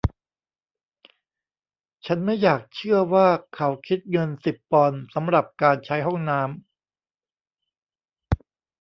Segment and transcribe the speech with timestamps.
[2.05, 8.61] ฉันไม่อยากเชื่อว่าเขาคิดเงินสิบปอนด์สำหรับการใช้ห้องน้ำ!